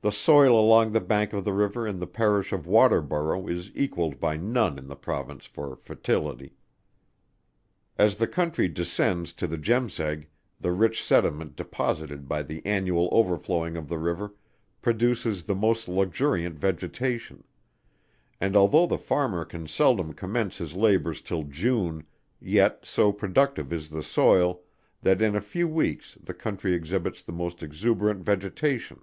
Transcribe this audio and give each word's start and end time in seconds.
The 0.00 0.12
soil 0.12 0.56
along 0.56 0.92
the 0.92 1.00
bank 1.00 1.32
of 1.32 1.44
the 1.44 1.52
river 1.52 1.84
in 1.84 1.98
the 1.98 2.06
Parish 2.06 2.52
of 2.52 2.68
Waterborough 2.68 3.48
is 3.50 3.72
equalled 3.74 4.20
by 4.20 4.36
none 4.36 4.78
in 4.78 4.86
the 4.86 4.94
Province 4.94 5.44
for 5.44 5.74
fertility. 5.74 6.54
As 7.96 8.14
the 8.14 8.28
country 8.28 8.68
descends 8.68 9.32
to 9.32 9.48
the 9.48 9.58
Jemseg, 9.58 10.28
the 10.60 10.70
rich 10.70 11.02
sediment 11.02 11.56
deposited 11.56 12.28
by 12.28 12.44
the 12.44 12.64
annual 12.64 13.08
overflowing 13.10 13.76
of 13.76 13.88
the 13.88 13.98
river, 13.98 14.36
produces 14.82 15.42
the 15.42 15.56
most 15.56 15.88
luxuriant 15.88 16.60
vegetation, 16.60 17.42
and 18.40 18.56
although 18.56 18.86
the 18.86 18.98
farmer 18.98 19.44
can 19.44 19.66
seldom 19.66 20.12
commence 20.12 20.58
his 20.58 20.74
labours 20.74 21.20
till 21.20 21.42
June, 21.42 22.04
yet 22.40 22.86
so 22.86 23.10
productive 23.12 23.72
is 23.72 23.90
the 23.90 24.04
soil, 24.04 24.60
that 25.02 25.20
in 25.20 25.34
a 25.34 25.40
few 25.40 25.66
weeks 25.66 26.16
the 26.22 26.34
county 26.34 26.72
exhibits 26.72 27.20
the 27.20 27.32
most 27.32 27.64
exuberant 27.64 28.22
vegetation. 28.22 29.00